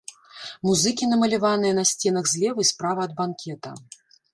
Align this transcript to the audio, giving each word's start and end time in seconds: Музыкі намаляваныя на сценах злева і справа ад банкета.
Музыкі 0.67 1.09
намаляваныя 1.11 1.73
на 1.83 1.85
сценах 1.93 2.25
злева 2.35 2.59
і 2.67 2.69
справа 2.75 3.01
ад 3.09 3.13
банкета. 3.23 3.81